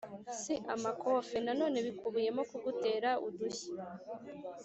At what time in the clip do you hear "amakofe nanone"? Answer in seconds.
0.75-1.77